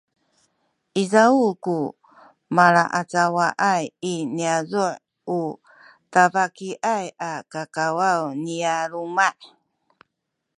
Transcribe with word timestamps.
izaw 1.01 1.35
ku 1.63 1.77
malaacawaay 2.55 3.85
i 4.11 4.13
niyazu’ 4.35 4.85
u 5.39 5.41
tabakiyay 6.13 7.05
a 7.31 7.33
kawaw 7.75 8.21
nya 8.43 8.75
luma’ 8.91 9.29